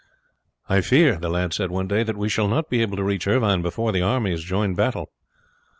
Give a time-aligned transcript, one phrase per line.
[0.67, 3.27] "I fear," the lad said one day, "that we shall not be able to reach
[3.27, 5.11] Irvine before the armies join battle."